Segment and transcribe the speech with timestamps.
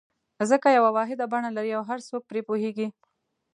[0.49, 2.87] ځکه یوه واحده بڼه لري او هر څوک پرې پوهېږي.